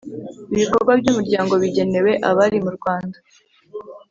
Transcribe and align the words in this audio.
Ibikorwa 0.53 0.91
by 0.99 1.07
Umuryango 1.11 1.53
bigenewe 1.61 2.11
abari 2.29 2.57
mu 2.65 2.71
rwanda 2.77 3.17